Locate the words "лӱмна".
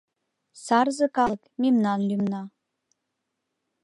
2.07-2.41